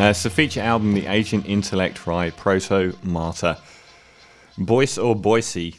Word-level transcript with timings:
Uh, 0.00 0.04
it's 0.04 0.22
the 0.22 0.30
feature 0.30 0.62
album, 0.62 0.94
The 0.94 1.04
Agent 1.04 1.44
Intellect 1.44 2.02
by 2.06 2.30
Protomartyr. 2.30 3.58
Boyce 4.56 4.96
or 4.96 5.14
Boise? 5.14 5.74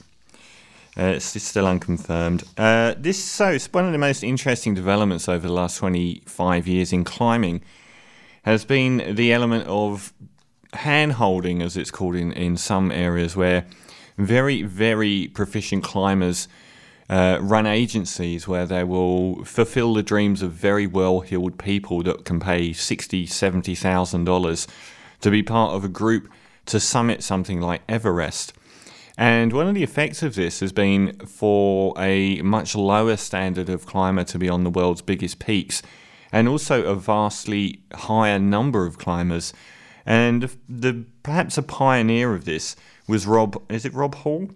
Uh, 0.95 1.05
it's 1.05 1.41
still 1.41 1.65
unconfirmed. 1.65 2.43
Uh, 2.55 2.93
this 2.95 3.17
so 3.23 3.47
it's 3.47 3.65
one 3.73 3.87
of 3.87 3.93
the 3.93 3.97
most 3.97 4.23
interesting 4.23 4.75
developments 4.75 5.27
over 5.27 5.47
the 5.47 5.53
last 5.53 5.77
25 5.77 6.67
years 6.67 6.93
in 6.93 7.03
climbing 7.03 7.63
has 8.43 8.63
been 8.63 9.15
the 9.15 9.33
element 9.33 9.65
of 9.65 10.13
hand 10.73 11.13
holding, 11.13 11.63
as 11.63 11.75
it's 11.75 11.89
called 11.89 12.15
in, 12.15 12.31
in 12.31 12.57
some 12.57 12.91
areas, 12.91 13.35
where 13.35 13.65
very, 14.19 14.61
very 14.61 15.31
proficient 15.33 15.83
climbers 15.83 16.47
uh, 17.09 17.39
run 17.41 17.65
agencies 17.65 18.47
where 18.47 18.65
they 18.65 18.83
will 18.83 19.43
fulfill 19.43 19.93
the 19.93 20.03
dreams 20.03 20.41
of 20.41 20.51
very 20.51 20.87
well-heeled 20.87 21.57
people 21.57 22.03
that 22.03 22.25
can 22.25 22.39
pay 22.39 22.73
sixty, 22.73 23.25
seventy 23.25 23.75
thousand 23.75 24.25
dollars 24.25 24.67
to 25.19 25.29
be 25.29 25.43
part 25.43 25.73
of 25.73 25.83
a 25.83 25.89
group 25.89 26.29
to 26.65 26.79
summit 26.79 27.23
something 27.23 27.59
like 27.59 27.81
Everest. 27.89 28.53
And 29.17 29.51
one 29.51 29.67
of 29.67 29.75
the 29.75 29.83
effects 29.83 30.23
of 30.23 30.35
this 30.35 30.61
has 30.61 30.71
been 30.71 31.13
for 31.27 31.93
a 31.97 32.41
much 32.41 32.75
lower 32.75 33.17
standard 33.17 33.69
of 33.69 33.85
climber 33.85 34.23
to 34.23 34.39
be 34.39 34.49
on 34.49 34.63
the 34.63 34.69
world's 34.69 35.01
biggest 35.01 35.37
peaks, 35.39 35.81
and 36.31 36.47
also 36.47 36.83
a 36.85 36.95
vastly 36.95 37.81
higher 37.93 38.39
number 38.39 38.85
of 38.85 38.97
climbers. 38.97 39.53
And 40.05 40.49
the 40.67 41.05
perhaps 41.23 41.57
a 41.57 41.61
pioneer 41.61 42.33
of 42.33 42.45
this 42.45 42.75
was 43.07 43.27
Rob. 43.27 43.61
Is 43.69 43.85
it 43.85 43.93
Rob 43.93 44.15
Hall? 44.15 44.49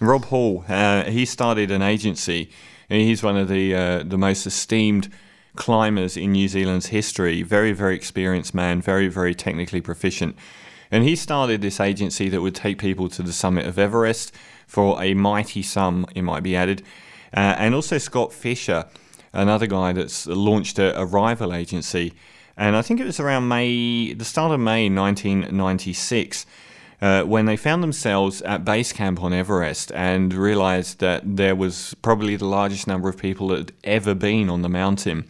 Rob 0.00 0.26
Hall, 0.26 0.64
uh, 0.68 1.04
he 1.04 1.24
started 1.24 1.70
an 1.70 1.80
agency. 1.80 2.50
He's 2.88 3.22
one 3.22 3.36
of 3.36 3.48
the 3.48 3.74
uh, 3.74 4.02
the 4.02 4.18
most 4.18 4.46
esteemed 4.46 5.10
climbers 5.56 6.18
in 6.18 6.32
New 6.32 6.48
Zealand's 6.48 6.86
history. 6.86 7.42
Very, 7.42 7.72
very 7.72 7.96
experienced 7.96 8.54
man, 8.54 8.82
very, 8.82 9.08
very 9.08 9.34
technically 9.34 9.80
proficient. 9.80 10.36
And 10.90 11.02
he 11.02 11.16
started 11.16 11.62
this 11.62 11.80
agency 11.80 12.28
that 12.28 12.42
would 12.42 12.54
take 12.54 12.78
people 12.78 13.08
to 13.08 13.22
the 13.22 13.32
summit 13.32 13.66
of 13.66 13.78
Everest 13.78 14.32
for 14.66 15.02
a 15.02 15.14
mighty 15.14 15.62
sum, 15.62 16.06
it 16.14 16.22
might 16.22 16.42
be 16.42 16.54
added. 16.54 16.82
Uh, 17.34 17.56
and 17.58 17.74
also 17.74 17.98
Scott 17.98 18.32
Fischer, 18.32 18.84
another 19.32 19.66
guy 19.66 19.92
that's 19.92 20.26
launched 20.26 20.78
a, 20.78 20.98
a 21.00 21.06
rival 21.06 21.54
agency. 21.54 22.12
And 22.56 22.76
I 22.76 22.82
think 22.82 23.00
it 23.00 23.04
was 23.04 23.18
around 23.18 23.48
May, 23.48 24.12
the 24.12 24.24
start 24.24 24.52
of 24.52 24.60
May 24.60 24.88
1996 24.88 26.46
uh, 27.00 27.22
when 27.22 27.46
they 27.46 27.56
found 27.56 27.82
themselves 27.82 28.40
at 28.42 28.64
base 28.64 28.92
camp 28.92 29.22
on 29.22 29.32
Everest 29.32 29.92
and 29.92 30.32
realized 30.32 30.98
that 31.00 31.36
there 31.36 31.54
was 31.54 31.94
probably 32.02 32.36
the 32.36 32.46
largest 32.46 32.86
number 32.86 33.08
of 33.08 33.18
people 33.18 33.48
that 33.48 33.58
had 33.58 33.72
ever 33.84 34.14
been 34.14 34.48
on 34.48 34.62
the 34.62 34.68
mountain. 34.68 35.24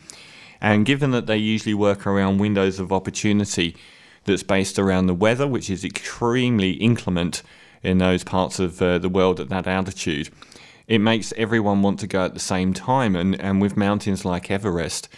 And 0.60 0.86
given 0.86 1.10
that 1.10 1.26
they 1.26 1.36
usually 1.36 1.74
work 1.74 2.06
around 2.06 2.38
windows 2.38 2.78
of 2.78 2.92
opportunity 2.92 3.76
that's 4.24 4.42
based 4.42 4.78
around 4.78 5.06
the 5.06 5.14
weather, 5.14 5.46
which 5.46 5.68
is 5.68 5.84
extremely 5.84 6.72
inclement 6.72 7.42
in 7.82 7.98
those 7.98 8.24
parts 8.24 8.58
of 8.58 8.80
uh, 8.80 8.98
the 8.98 9.08
world 9.08 9.40
at 9.40 9.48
that 9.48 9.66
altitude, 9.66 10.30
it 10.86 10.98
makes 10.98 11.32
everyone 11.36 11.82
want 11.82 11.98
to 12.00 12.06
go 12.06 12.24
at 12.24 12.34
the 12.34 12.40
same 12.40 12.72
time. 12.72 13.16
And, 13.16 13.40
and 13.40 13.60
with 13.60 13.76
mountains 13.76 14.24
like 14.24 14.50
Everest, 14.50 15.08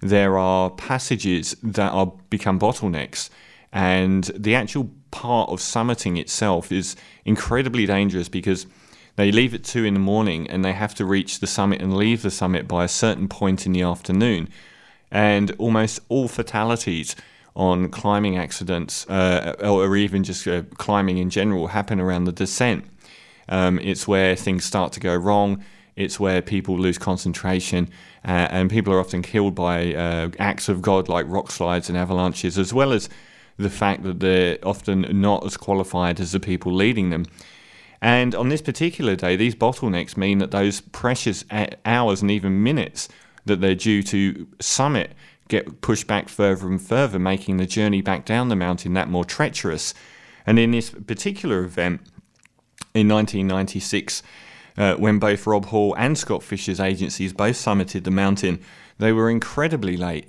there 0.00 0.36
are 0.36 0.70
passages 0.70 1.56
that 1.62 1.92
are 1.92 2.12
become 2.28 2.58
bottlenecks, 2.58 3.30
and 3.74 4.24
the 4.36 4.54
actual 4.54 4.88
part 5.10 5.50
of 5.50 5.58
summiting 5.58 6.18
itself 6.18 6.70
is 6.70 6.94
incredibly 7.24 7.86
dangerous 7.86 8.28
because 8.28 8.66
they 9.16 9.32
leave 9.32 9.52
at 9.52 9.64
two 9.64 9.84
in 9.84 9.94
the 9.94 10.00
morning 10.00 10.48
and 10.48 10.64
they 10.64 10.72
have 10.72 10.94
to 10.94 11.04
reach 11.04 11.40
the 11.40 11.46
summit 11.48 11.82
and 11.82 11.96
leave 11.96 12.22
the 12.22 12.30
summit 12.30 12.68
by 12.68 12.84
a 12.84 12.88
certain 12.88 13.28
point 13.28 13.66
in 13.66 13.72
the 13.72 13.82
afternoon. 13.82 14.48
And 15.10 15.50
almost 15.58 16.00
all 16.08 16.28
fatalities 16.28 17.16
on 17.56 17.88
climbing 17.88 18.36
accidents, 18.36 19.08
uh, 19.08 19.56
or 19.60 19.96
even 19.96 20.24
just 20.24 20.46
uh, 20.46 20.62
climbing 20.76 21.18
in 21.18 21.30
general, 21.30 21.68
happen 21.68 22.00
around 22.00 22.24
the 22.24 22.32
descent. 22.32 22.84
Um, 23.48 23.78
it's 23.80 24.08
where 24.08 24.34
things 24.34 24.64
start 24.64 24.92
to 24.92 25.00
go 25.00 25.14
wrong. 25.14 25.64
It's 25.94 26.18
where 26.18 26.42
people 26.42 26.76
lose 26.76 26.98
concentration, 26.98 27.88
uh, 28.24 28.48
and 28.50 28.68
people 28.68 28.92
are 28.92 28.98
often 28.98 29.22
killed 29.22 29.54
by 29.54 29.94
uh, 29.94 30.30
acts 30.40 30.68
of 30.68 30.82
God 30.82 31.08
like 31.08 31.26
rock 31.28 31.52
slides 31.52 31.88
and 31.88 31.96
avalanches, 31.96 32.58
as 32.58 32.74
well 32.74 32.92
as 32.92 33.08
the 33.56 33.70
fact 33.70 34.02
that 34.02 34.20
they're 34.20 34.58
often 34.62 35.06
not 35.20 35.44
as 35.44 35.56
qualified 35.56 36.20
as 36.20 36.32
the 36.32 36.40
people 36.40 36.72
leading 36.72 37.10
them. 37.10 37.24
And 38.00 38.34
on 38.34 38.48
this 38.48 38.60
particular 38.60 39.16
day, 39.16 39.36
these 39.36 39.54
bottlenecks 39.54 40.16
mean 40.16 40.38
that 40.38 40.50
those 40.50 40.80
precious 40.80 41.44
hours 41.86 42.20
and 42.20 42.30
even 42.30 42.62
minutes 42.62 43.08
that 43.46 43.60
they're 43.60 43.74
due 43.74 44.02
to 44.02 44.46
summit 44.60 45.12
get 45.48 45.80
pushed 45.80 46.06
back 46.06 46.28
further 46.28 46.66
and 46.66 46.80
further, 46.80 47.18
making 47.18 47.58
the 47.58 47.66
journey 47.66 48.02
back 48.02 48.24
down 48.24 48.48
the 48.48 48.56
mountain 48.56 48.94
that 48.94 49.08
more 49.08 49.24
treacherous. 49.24 49.94
And 50.46 50.58
in 50.58 50.72
this 50.72 50.90
particular 50.90 51.64
event 51.64 52.00
in 52.94 53.08
1996, 53.08 54.22
uh, 54.76 54.94
when 54.96 55.18
both 55.18 55.46
Rob 55.46 55.66
Hall 55.66 55.94
and 55.96 56.18
Scott 56.18 56.42
Fischer's 56.42 56.80
agencies 56.80 57.32
both 57.32 57.56
summited 57.56 58.04
the 58.04 58.10
mountain, 58.10 58.60
they 58.98 59.12
were 59.12 59.30
incredibly 59.30 59.96
late 59.96 60.28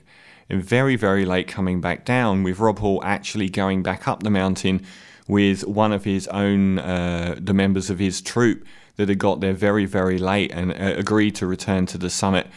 very, 0.49 0.95
very 0.95 1.25
late 1.25 1.47
coming 1.47 1.81
back 1.81 2.05
down, 2.05 2.43
with 2.43 2.59
Rob 2.59 2.79
Hall 2.79 3.01
actually 3.03 3.49
going 3.49 3.83
back 3.83 4.07
up 4.07 4.23
the 4.23 4.29
mountain 4.29 4.85
with 5.27 5.65
one 5.65 5.91
of 5.91 6.03
his 6.03 6.27
own, 6.27 6.79
uh, 6.79 7.35
the 7.39 7.53
members 7.53 7.89
of 7.89 7.99
his 7.99 8.21
troop 8.21 8.65
that 8.97 9.09
had 9.09 9.17
got 9.17 9.41
there 9.41 9.53
very, 9.53 9.85
very 9.85 10.17
late 10.17 10.51
and 10.51 10.71
uh, 10.71 10.93
agreed 10.97 11.35
to 11.35 11.47
return 11.47 11.85
to 11.87 11.97
the 11.97 12.09
summit 12.09 12.47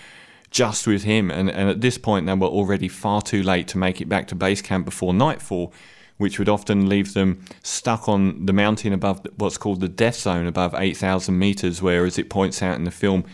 just 0.50 0.86
with 0.86 1.04
him. 1.04 1.30
And, 1.30 1.50
and 1.50 1.68
at 1.68 1.80
this 1.80 1.98
point, 1.98 2.26
they 2.26 2.34
were 2.34 2.46
already 2.46 2.88
far 2.88 3.22
too 3.22 3.42
late 3.42 3.68
to 3.68 3.78
make 3.78 4.00
it 4.00 4.08
back 4.08 4.28
to 4.28 4.34
base 4.34 4.62
camp 4.62 4.84
before 4.84 5.12
nightfall, 5.12 5.72
which 6.16 6.38
would 6.38 6.48
often 6.48 6.88
leave 6.88 7.14
them 7.14 7.44
stuck 7.62 8.08
on 8.08 8.46
the 8.46 8.52
mountain 8.52 8.92
above 8.92 9.26
what's 9.36 9.58
called 9.58 9.80
the 9.80 9.88
death 9.88 10.16
zone, 10.16 10.46
above 10.46 10.74
8,000 10.74 11.38
meters, 11.38 11.82
where, 11.82 12.04
as 12.04 12.18
it 12.18 12.30
points 12.30 12.62
out 12.62 12.76
in 12.76 12.84
the 12.84 12.90
film, 12.90 13.24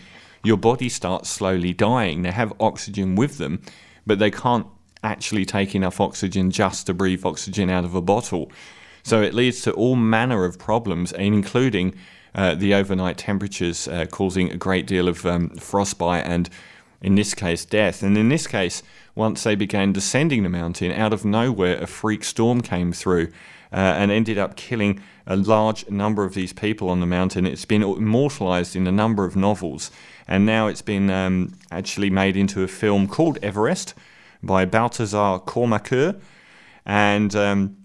your 0.43 0.57
body 0.57 0.89
starts 0.89 1.29
slowly 1.29 1.73
dying. 1.73 2.21
They 2.21 2.31
have 2.31 2.53
oxygen 2.59 3.15
with 3.15 3.37
them, 3.37 3.61
but 4.05 4.19
they 4.19 4.31
can't 4.31 4.67
actually 5.03 5.45
take 5.45 5.75
enough 5.75 5.99
oxygen 6.01 6.51
just 6.51 6.87
to 6.87 6.93
breathe 6.93 7.25
oxygen 7.25 7.69
out 7.69 7.85
of 7.85 7.95
a 7.95 8.01
bottle. 8.01 8.51
So 9.03 9.21
it 9.21 9.33
leads 9.33 9.61
to 9.61 9.71
all 9.73 9.95
manner 9.95 10.45
of 10.45 10.57
problems, 10.57 11.11
including 11.13 11.93
uh, 12.33 12.55
the 12.55 12.73
overnight 12.73 13.17
temperatures 13.17 13.87
uh, 13.87 14.07
causing 14.09 14.51
a 14.51 14.57
great 14.57 14.87
deal 14.87 15.07
of 15.07 15.25
um, 15.25 15.49
frostbite 15.51 16.25
and, 16.25 16.49
in 17.01 17.15
this 17.15 17.33
case, 17.33 17.65
death. 17.65 18.03
And 18.03 18.17
in 18.17 18.29
this 18.29 18.47
case, 18.47 18.81
once 19.13 19.43
they 19.43 19.55
began 19.55 19.93
descending 19.93 20.43
the 20.43 20.49
mountain, 20.49 20.91
out 20.91 21.13
of 21.13 21.23
nowhere, 21.23 21.77
a 21.81 21.87
freak 21.87 22.23
storm 22.23 22.61
came 22.61 22.91
through 22.91 23.31
uh, 23.75 23.93
and 23.99 24.09
ended 24.09 24.39
up 24.39 24.55
killing 24.55 24.99
a 25.27 25.35
large 25.35 25.87
number 25.89 26.23
of 26.23 26.33
these 26.33 26.53
people 26.53 26.89
on 26.89 27.01
the 27.01 27.05
mountain. 27.05 27.45
It's 27.45 27.65
been 27.65 27.83
immortalized 27.83 28.75
in 28.75 28.87
a 28.87 28.91
number 28.91 29.25
of 29.25 29.35
novels 29.35 29.91
and 30.27 30.45
now 30.45 30.67
it's 30.67 30.81
been 30.81 31.09
um, 31.09 31.53
actually 31.71 32.09
made 32.09 32.35
into 32.35 32.63
a 32.63 32.67
film 32.67 33.07
called 33.07 33.37
Everest 33.41 33.93
by 34.41 34.65
Baltasar 34.65 35.43
Kormákur, 35.45 36.19
and 36.85 37.35
um, 37.35 37.77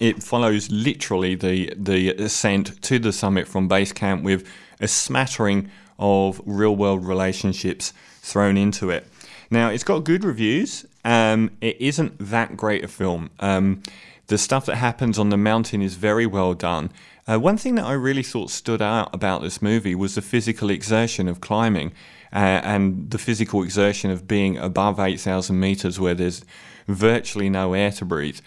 it 0.00 0.22
follows 0.22 0.70
literally 0.70 1.34
the 1.34 1.72
the 1.76 2.10
ascent 2.10 2.80
to 2.82 2.98
the 2.98 3.12
summit 3.12 3.46
from 3.46 3.68
base 3.68 3.92
camp 3.92 4.22
with 4.22 4.46
a 4.80 4.88
smattering 4.88 5.70
of 5.98 6.40
real 6.44 6.74
world 6.76 7.04
relationships 7.06 7.92
thrown 8.20 8.56
into 8.56 8.90
it. 8.90 9.06
Now 9.50 9.70
it's 9.70 9.84
got 9.84 10.00
good 10.00 10.24
reviews. 10.24 10.84
Um, 11.04 11.52
it 11.60 11.80
isn't 11.80 12.16
that 12.18 12.56
great 12.56 12.84
a 12.84 12.88
film. 12.88 13.30
Um, 13.38 13.82
the 14.26 14.38
stuff 14.38 14.66
that 14.66 14.76
happens 14.76 15.18
on 15.18 15.30
the 15.30 15.36
mountain 15.36 15.82
is 15.82 15.94
very 15.94 16.26
well 16.26 16.54
done. 16.54 16.90
Uh, 17.28 17.38
one 17.38 17.56
thing 17.56 17.74
that 17.76 17.84
I 17.84 17.92
really 17.92 18.22
thought 18.22 18.50
stood 18.50 18.82
out 18.82 19.14
about 19.14 19.42
this 19.42 19.60
movie 19.60 19.94
was 19.94 20.14
the 20.14 20.22
physical 20.22 20.70
exertion 20.70 21.28
of 21.28 21.40
climbing 21.40 21.92
uh, 22.32 22.60
and 22.62 23.10
the 23.10 23.18
physical 23.18 23.62
exertion 23.62 24.10
of 24.10 24.28
being 24.28 24.56
above 24.56 24.98
8,000 24.98 25.58
meters 25.58 25.98
where 25.98 26.14
there's 26.14 26.44
virtually 26.86 27.48
no 27.48 27.74
air 27.74 27.90
to 27.92 28.04
breathe. 28.04 28.40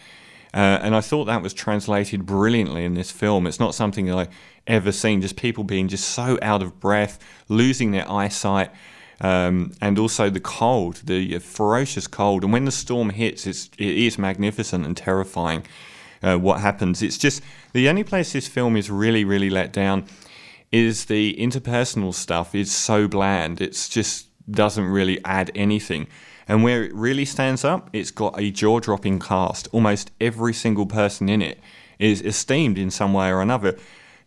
Uh, 0.54 0.80
and 0.82 0.96
I 0.96 1.02
thought 1.02 1.26
that 1.26 1.42
was 1.42 1.54
translated 1.54 2.26
brilliantly 2.26 2.84
in 2.84 2.96
this 2.96 3.12
film. 3.12 3.46
It's 3.46 3.60
not 3.60 3.76
something 3.76 4.08
that 4.08 4.18
I 4.18 4.28
ever 4.66 4.92
seen, 4.92 5.22
just 5.22 5.36
people 5.36 5.64
being 5.64 5.88
just 5.88 6.10
so 6.10 6.40
out 6.42 6.62
of 6.62 6.80
breath, 6.80 7.20
losing 7.48 7.92
their 7.92 8.10
eyesight, 8.10 8.72
um, 9.22 9.74
and 9.82 10.00
also 10.00 10.30
the 10.30 10.40
cold, 10.40 11.02
the 11.06 11.40
ferocious 11.40 12.08
cold. 12.08 12.44
And 12.44 12.54
when 12.54 12.66
the 12.66 12.72
storm 12.72 13.10
hits, 13.10 13.46
it's, 13.46 13.70
it 13.78 13.98
is 13.98 14.18
magnificent 14.18 14.86
and 14.86 14.96
terrifying 14.96 15.66
uh, 16.22 16.38
what 16.38 16.62
happens. 16.62 17.02
It's 17.02 17.18
just 17.18 17.42
the 17.74 17.90
only 17.90 18.04
place 18.04 18.34
this 18.34 18.48
film 18.48 18.76
is 18.76 18.90
really, 18.90 19.26
really 19.26 19.50
let 19.50 19.74
down 19.74 20.06
is 20.72 21.06
the 21.06 21.36
interpersonal 21.40 22.14
stuff 22.14 22.54
is 22.54 22.72
so 22.72 23.08
bland. 23.08 23.60
It's 23.60 23.90
just 23.90 24.28
doesn't 24.50 24.86
really 24.86 25.24
add 25.26 25.52
anything. 25.56 26.08
And 26.48 26.64
where 26.64 26.84
it 26.84 26.94
really 26.94 27.26
stands 27.26 27.64
up, 27.64 27.90
it's 27.94 28.12
got 28.12 28.40
a 28.40 28.52
jaw 28.52 28.80
dropping 28.80 29.20
cast. 29.20 29.68
Almost 29.72 30.12
every 30.20 30.54
single 30.54 30.86
person 30.86 31.30
in 31.30 31.42
it 31.42 31.60
is 32.00 32.22
esteemed 32.22 32.78
in 32.78 32.90
some 32.90 33.14
way 33.14 33.30
or 33.30 33.42
another. 33.42 33.78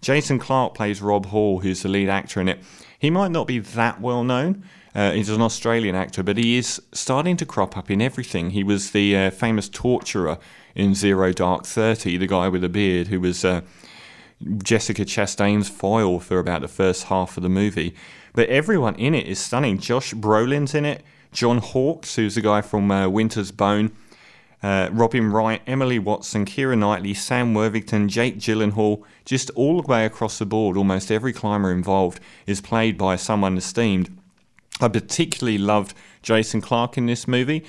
Jason 0.00 0.38
Clarke 0.38 0.74
plays 0.74 1.00
Rob 1.00 1.26
Hall, 1.26 1.60
who's 1.60 1.82
the 1.82 1.88
lead 1.88 2.08
actor 2.08 2.40
in 2.40 2.48
it. 2.48 2.58
He 3.02 3.10
might 3.10 3.32
not 3.32 3.48
be 3.48 3.58
that 3.58 4.00
well 4.00 4.22
known, 4.22 4.62
Uh, 4.94 5.12
he's 5.12 5.30
an 5.30 5.40
Australian 5.40 5.94
actor, 5.94 6.22
but 6.22 6.36
he 6.36 6.56
is 6.56 6.80
starting 6.92 7.36
to 7.38 7.46
crop 7.46 7.76
up 7.76 7.90
in 7.90 8.02
everything. 8.02 8.50
He 8.50 8.62
was 8.62 8.90
the 8.90 9.16
uh, 9.16 9.30
famous 9.30 9.68
torturer 9.68 10.38
in 10.74 10.94
Zero 10.94 11.32
Dark 11.32 11.64
Thirty, 11.64 12.16
the 12.16 12.26
guy 12.26 12.48
with 12.48 12.62
a 12.62 12.68
beard 12.68 13.08
who 13.08 13.20
was 13.20 13.44
uh, 13.44 13.62
Jessica 14.62 15.04
Chastain's 15.04 15.68
foil 15.68 16.20
for 16.20 16.38
about 16.38 16.60
the 16.60 16.68
first 16.68 17.04
half 17.04 17.36
of 17.36 17.42
the 17.42 17.48
movie. 17.48 17.94
But 18.34 18.48
everyone 18.48 18.94
in 18.96 19.14
it 19.14 19.26
is 19.26 19.38
stunning. 19.38 19.78
Josh 19.78 20.14
Brolin's 20.14 20.74
in 20.74 20.84
it. 20.84 21.02
John 21.32 21.58
Hawkes, 21.58 22.16
who's 22.16 22.34
the 22.34 22.40
guy 22.42 22.60
from 22.60 22.90
uh, 22.90 23.08
Winter's 23.08 23.50
Bone. 23.50 23.90
Uh, 24.62 24.88
Robin 24.92 25.32
Wright, 25.32 25.60
Emily 25.66 25.98
Watson, 25.98 26.44
Keira 26.44 26.78
Knightley, 26.78 27.14
Sam 27.14 27.52
Worthington, 27.52 28.08
Jake 28.08 28.38
Gyllenhaal, 28.38 29.02
just 29.24 29.50
all 29.50 29.82
the 29.82 29.88
way 29.88 30.04
across 30.04 30.38
the 30.38 30.46
board, 30.46 30.76
almost 30.76 31.10
every 31.10 31.32
climber 31.32 31.72
involved 31.72 32.20
is 32.46 32.60
played 32.60 32.96
by 32.96 33.16
someone 33.16 33.56
esteemed. 33.56 34.16
I 34.80 34.88
particularly 34.88 35.58
loved 35.58 35.94
Jason 36.22 36.60
Clarke 36.60 36.96
in 36.96 37.06
this 37.06 37.26
movie. 37.26 37.64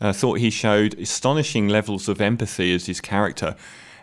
I 0.00 0.10
uh, 0.10 0.12
thought 0.12 0.38
he 0.38 0.50
showed 0.50 0.98
astonishing 0.98 1.68
levels 1.68 2.08
of 2.08 2.20
empathy 2.20 2.72
as 2.74 2.86
his 2.86 3.00
character. 3.00 3.56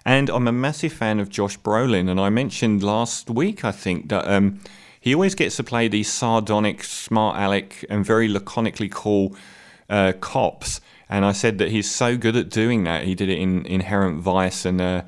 And 0.06 0.30
I'm 0.30 0.48
a 0.48 0.52
massive 0.52 0.92
fan 0.92 1.20
of 1.20 1.30
Josh 1.30 1.58
Brolin, 1.60 2.10
and 2.10 2.20
I 2.20 2.30
mentioned 2.30 2.84
last 2.84 3.30
week, 3.30 3.64
I 3.64 3.72
think, 3.72 4.10
that 4.10 4.28
um, 4.28 4.60
he 5.00 5.14
always 5.14 5.36
gets 5.36 5.56
to 5.58 5.64
play 5.64 5.88
these 5.88 6.12
sardonic, 6.12 6.84
smart 6.84 7.38
aleck, 7.38 7.86
and 7.90 8.06
very 8.06 8.28
laconically 8.28 8.90
cool 8.90 9.36
uh, 9.90 10.14
cops. 10.20 10.82
And 11.14 11.26
I 11.26 11.32
said 11.32 11.60
that 11.60 11.70
he's 11.70 11.90
so 11.92 12.18
good 12.18 12.36
at 12.36 12.50
doing 12.50 12.86
that. 12.86 13.04
He 13.04 13.14
did 13.14 13.30
it 13.30 13.38
in 13.38 13.68
Inherent 13.68 14.20
Vice 14.20 14.66
and 14.66 14.82
uh, 14.82 15.04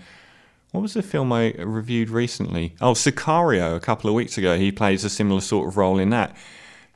what 0.69 0.81
was 0.81 0.93
the 0.93 1.01
film 1.01 1.33
I 1.33 1.53
reviewed 1.53 2.11
recently? 2.11 2.75
Oh, 2.79 2.91
Sicario, 2.91 3.75
a 3.75 3.79
couple 3.79 4.09
of 4.09 4.15
weeks 4.15 4.37
ago. 4.37 4.55
He 4.55 4.71
plays 4.71 5.03
a 5.03 5.09
similar 5.09 5.41
sort 5.41 5.67
of 5.67 5.77
role 5.77 5.97
in 5.97 6.11
that. 6.11 6.37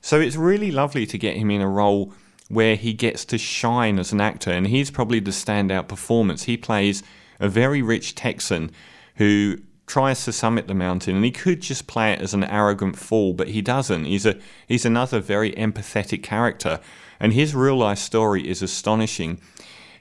So 0.01 0.19
it's 0.19 0.35
really 0.35 0.69
lovely 0.69 1.07
to 1.07 1.17
get 1.17 1.37
him 1.37 1.49
in 1.49 1.59
a 1.59 1.67
role 1.67 2.13
where 2.49 2.75
he 2.75 2.93
gets 2.93 3.25
to 3.25 3.39
shine 3.39 3.97
as 3.97 4.11
an 4.11 4.21
actor. 4.21 4.51
And 4.51 4.67
he's 4.67 4.91
probably 4.91 5.19
the 5.19 5.31
standout 5.31 5.87
performance. 5.87 6.43
He 6.43 6.55
plays 6.55 7.01
a 7.39 7.49
very 7.49 7.81
rich 7.81 8.13
Texan 8.13 8.69
who 9.15 9.57
tries 9.89 10.23
to 10.23 10.31
summit 10.31 10.67
the 10.67 10.73
mountain 10.73 11.15
and 11.15 11.25
he 11.25 11.31
could 11.31 11.61
just 11.61 11.87
play 11.87 12.13
it 12.13 12.21
as 12.21 12.33
an 12.33 12.43
arrogant 12.43 12.95
fool 12.95 13.33
but 13.33 13.49
he 13.49 13.61
doesn't 13.61 14.05
he's 14.05 14.25
a 14.25 14.37
he's 14.67 14.85
another 14.85 15.19
very 15.19 15.51
empathetic 15.53 16.23
character 16.23 16.79
and 17.19 17.33
his 17.33 17.53
real 17.53 17.77
life 17.77 17.99
story 17.99 18.47
is 18.47 18.61
astonishing. 18.61 19.41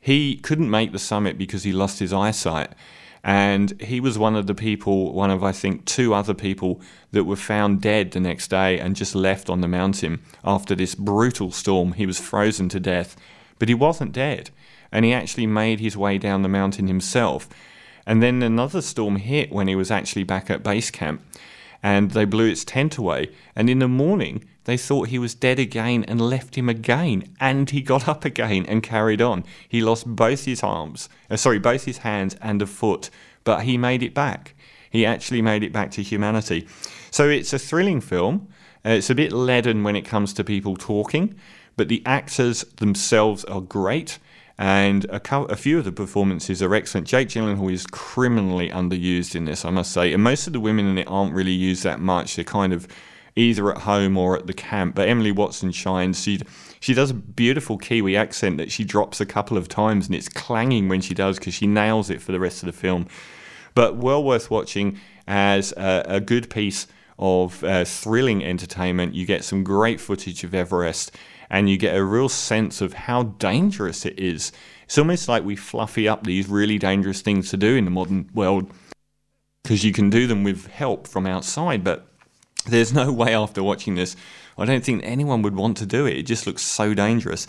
He 0.01 0.37
couldn't 0.37 0.71
make 0.71 0.93
the 0.93 0.99
summit 0.99 1.37
because 1.37 1.65
he 1.65 1.73
lost 1.73 1.99
his 1.99 2.13
eyesight. 2.13 2.73
And 3.25 3.79
he 3.83 3.99
was 3.99 4.17
one 4.17 4.37
of 4.37 4.47
the 4.47 4.55
people, 4.55 5.13
one 5.13 5.31
of, 5.31 5.43
I 5.43 5.51
think, 5.51 5.85
two 5.85 6.15
other 6.15 6.35
people 6.35 6.81
that 7.11 7.25
were 7.25 7.37
found 7.37 7.81
dead 7.81 8.13
the 8.13 8.21
next 8.21 8.49
day 8.49 8.79
and 8.79 8.95
just 8.95 9.15
left 9.15 9.51
on 9.51 9.61
the 9.61 9.69
mountain 9.69 10.21
after 10.45 10.75
this 10.77 10.95
brutal 10.95 11.51
storm. 11.51 11.93
He 11.93 12.07
was 12.07 12.21
frozen 12.21 12.69
to 12.71 12.81
death. 12.81 13.17
But 13.59 13.69
he 13.69 13.75
wasn't 13.75 14.13
dead. 14.13 14.51
And 14.93 15.05
he 15.05 15.13
actually 15.13 15.47
made 15.47 15.81
his 15.81 15.97
way 15.97 16.17
down 16.17 16.43
the 16.43 16.49
mountain 16.49 16.87
himself. 16.87 17.49
And 18.09 18.23
then 18.23 18.43
another 18.43 18.81
storm 18.81 19.17
hit 19.17 19.53
when 19.53 19.69
he 19.69 19.77
was 19.77 19.91
actually 19.91 20.25
back 20.25 20.49
at 20.51 20.65
base 20.65 20.91
camp. 20.91 21.23
And 21.83 22.11
they 22.11 22.25
blew 22.25 22.47
its 22.47 22.65
tent 22.65 22.97
away. 22.97 23.31
And 23.55 23.69
in 23.71 23.79
the 23.79 23.87
morning, 23.87 24.45
they 24.65 24.77
thought 24.77 25.09
he 25.09 25.19
was 25.19 25.35
dead 25.35 25.59
again 25.59 26.05
and 26.05 26.21
left 26.21 26.57
him 26.57 26.69
again, 26.69 27.35
and 27.41 27.71
he 27.71 27.81
got 27.81 28.07
up 28.07 28.27
again 28.27 28.67
and 28.67 28.83
carried 28.83 29.23
on. 29.23 29.45
He 29.67 29.81
lost 29.81 30.07
both 30.07 30.45
his 30.45 30.63
arms, 30.63 31.09
uh, 31.31 31.37
sorry, 31.37 31.59
both 31.59 31.85
his 31.85 31.99
hands 31.99 32.37
and 32.43 32.61
a 32.61 32.67
foot, 32.67 33.09
but 33.45 33.63
he 33.63 33.79
made 33.79 34.03
it 34.03 34.13
back. 34.13 34.55
He 34.91 35.07
actually 35.07 35.41
made 35.41 35.63
it 35.63 35.73
back 35.73 35.91
to 35.93 36.03
humanity. 36.03 36.67
So 37.11 37.31
it's 37.31 37.55
a 37.55 37.59
thrilling 37.59 38.03
film. 38.03 38.49
Uh, 38.85 38.91
it's 38.91 39.09
a 39.09 39.15
bit 39.15 39.33
leaden 39.33 39.85
when 39.85 39.97
it 39.97 40.05
comes 40.05 40.35
to 40.35 40.45
people 40.45 40.77
talking, 40.77 41.35
but 41.77 41.89
the 41.89 42.03
actors 42.05 42.63
themselves 42.77 43.45
are 43.45 43.63
great. 43.63 44.19
And 44.59 45.07
a, 45.09 45.21
co- 45.21 45.45
a, 45.45 45.55
few 45.55 45.79
of 45.79 45.85
the 45.85 45.93
performances 45.93 46.61
are 46.63 46.75
excellent. 46.75 47.07
Jake 47.07 47.29
Gyllenhaal 47.29 47.73
is 47.73 47.87
criminally 47.87 48.71
underused 48.71 49.37
in 49.37 49.45
this, 49.45 49.65
I 49.65 49.71
must 49.71 49.93
say. 49.93 50.13
And 50.13 50.23
most 50.23 50.49
of 50.49 50.53
the 50.53 50.59
women 50.59 50.87
in 50.87 50.99
it 50.99 51.07
aren't 51.09 51.33
really 51.33 51.53
used 51.53 51.85
that 51.85 52.01
much. 52.01 52.35
They're 52.35 52.45
kind 52.45 52.73
of 52.73 52.89
either 53.37 53.71
at 53.71 53.83
home 53.83 54.19
or 54.19 54.37
at 54.37 54.49
the 54.49 54.53
camp. 54.53 54.97
But 54.97 55.09
Emily 55.09 55.31
Watson 55.31 55.71
shines. 55.71 56.21
She 56.23 56.41
she 56.81 56.93
does 56.93 57.11
a 57.11 57.15
beautiful 57.15 57.79
Kiwi 57.79 58.17
accent 58.17 58.59
that 58.59 58.71
she 58.71 58.85
drops 58.85 59.21
a 59.21 59.27
couple 59.27 59.57
of 59.57 59.69
times, 59.69 60.07
and 60.07 60.15
it's 60.15 60.29
clanging 60.29 60.89
when 60.89 61.01
she 61.01 61.15
does 61.15 61.39
because 61.39 61.55
she 61.55 61.67
nails 61.67 62.11
it 62.11 62.21
for 62.21 62.33
the 62.33 62.41
rest 62.41 62.63
of 62.63 62.67
the 62.67 62.73
film. 62.73 63.07
But 63.75 63.97
well 63.97 64.23
worth 64.23 64.51
watching 64.51 64.99
as 65.27 65.73
a, 65.77 66.05
a 66.07 66.21
good 66.21 66.51
piece 66.51 66.89
of 67.19 67.63
uh, 67.65 67.85
thrilling 67.85 68.45
entertainment. 68.45 69.15
You 69.15 69.27
get 69.27 69.45
some 69.45 69.65
great 69.65 70.01
footage 70.01 70.45
of 70.45 70.55
Everest, 70.55 71.13
and 71.51 71.69
you 71.69 71.77
get 71.77 71.97
a 71.97 72.05
real 72.05 72.29
sense 72.29 72.81
of 72.81 72.95
how 72.95 73.23
dangerous 73.23 74.05
it 74.05 74.19
is. 74.19 74.53
It's 74.85 74.99
almost 74.99 75.29
like 75.29 75.45
we 75.45 75.57
fluffy 75.57 76.09
up 76.09 76.25
these 76.25 76.49
really 76.49 76.79
dangerous 76.79 77.21
things 77.21 77.51
to 77.51 77.57
do 77.57 77.77
in 77.77 77.85
the 77.85 77.91
modern 77.91 78.31
world 78.35 78.71
because 79.63 79.85
you 79.85 79.93
can 79.93 80.09
do 80.09 80.27
them 80.27 80.45
with 80.45 80.67
help 80.69 81.07
from 81.07 81.27
outside, 81.27 81.85
but 81.85 82.07
there's 82.67 82.93
no 82.93 83.13
way 83.13 83.35
after 83.35 83.63
watching 83.63 83.95
this, 83.95 84.17
I 84.57 84.65
don't 84.65 84.85
think 84.85 85.03
anyone 85.05 85.43
would 85.43 85.55
want 85.55 85.77
to 85.79 85.87
do 85.87 86.07
it. 86.07 86.17
It 86.17 86.23
just 86.25 86.47
looks 86.47 86.63
so 86.63 86.95
dangerous. 86.95 87.47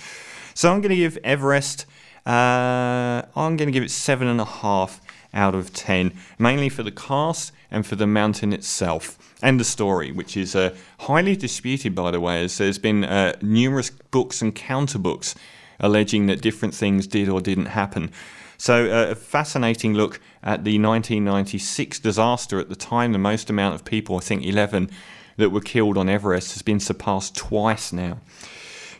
So 0.54 0.72
I'm 0.72 0.82
going 0.82 0.90
to 0.90 0.96
give 0.96 1.18
Everest, 1.24 1.86
uh, 2.26 3.24
I'm 3.36 3.58
going 3.58 3.68
to 3.68 3.72
give 3.72 3.84
it 3.84 3.92
seven 3.92 4.28
and 4.28 4.40
a 4.40 4.46
half 4.46 5.02
out 5.34 5.56
of 5.56 5.74
10, 5.74 6.14
mainly 6.38 6.70
for 6.70 6.84
the 6.84 6.92
cast 6.92 7.52
and 7.72 7.86
for 7.86 7.96
the 7.96 8.08
mountain 8.08 8.54
itself 8.54 9.18
and 9.42 9.60
the 9.60 9.64
story, 9.64 10.12
which 10.12 10.36
is 10.36 10.56
uh, 10.56 10.76
highly 11.02 11.36
disputed, 11.36 11.96
by 11.96 12.12
the 12.12 12.20
way, 12.20 12.44
as 12.44 12.58
there's 12.58 12.80
been 12.80 13.04
uh, 13.04 13.34
numerous 13.42 13.90
books 13.90 14.42
and 14.42 14.56
counterbooks 14.56 15.36
alleging 15.80 16.28
that 16.28 16.42
different 16.42 16.74
things 16.74 17.08
did 17.08 17.30
or 17.30 17.40
didn't 17.42 17.68
happen. 17.68 18.12
So, 18.58 18.92
uh, 18.92 19.12
a 19.12 19.16
fascinating 19.16 19.94
look 19.94 20.20
at 20.44 20.66
the 20.66 20.78
1996 20.78 22.00
disaster. 22.00 22.60
At 22.60 22.68
the 22.68 22.76
time, 22.76 23.14
the 23.14 23.18
most 23.18 23.50
amount 23.50 23.76
of 23.76 23.86
people, 23.86 24.18
I 24.18 24.20
think 24.20 24.44
11, 24.46 24.90
that 25.38 25.52
were 25.52 25.62
killed 25.62 25.98
on 25.98 26.10
Everest 26.10 26.52
has 26.54 26.62
been 26.62 26.82
surpassed 26.82 27.38
twice 27.38 27.94
now. 27.94 28.20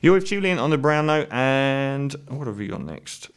You're 0.02 0.14
with 0.14 0.28
Julian 0.28 0.60
on 0.60 0.70
the 0.70 0.78
brown 0.78 1.08
note, 1.08 1.28
and 1.30 2.16
what 2.30 2.48
have 2.48 2.58
we 2.58 2.68
got 2.68 2.82
next? 2.82 3.30